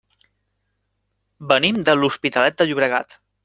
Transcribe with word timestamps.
Venim 1.53 1.79
de 1.91 1.97
l'Hospitalet 2.01 2.61
de 2.63 2.69
Llobregat. 2.71 3.19